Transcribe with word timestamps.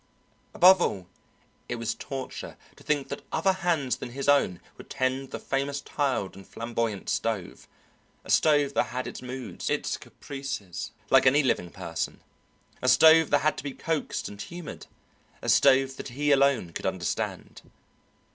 Above 0.55 0.81
all, 0.81 1.05
it 1.69 1.75
was 1.75 1.93
torture 1.93 2.57
to 2.75 2.81
think 2.83 3.09
that 3.09 3.21
other 3.31 3.53
hands 3.53 3.97
than 3.97 4.09
his 4.13 4.27
own 4.27 4.59
would 4.75 4.89
tend 4.89 5.29
the 5.29 5.37
famous 5.37 5.79
tiled 5.79 6.35
and 6.35 6.47
flamboyant 6.47 7.07
stove, 7.07 7.67
a 8.25 8.29
stove 8.31 8.73
that 8.73 8.85
had 8.87 9.05
its 9.05 9.21
moods, 9.21 9.69
its 9.69 9.97
caprices, 9.97 10.89
like 11.11 11.27
any 11.27 11.43
living 11.43 11.69
person, 11.69 12.19
a 12.81 12.89
stove 12.89 13.29
that 13.29 13.41
had 13.41 13.57
to 13.59 13.63
be 13.63 13.73
coaxed 13.75 14.27
and 14.27 14.41
humoured, 14.41 14.87
a 15.39 15.49
stove 15.49 15.95
that 15.97 16.07
he 16.07 16.31
alone 16.31 16.71
could 16.73 16.87
understand. 16.87 17.61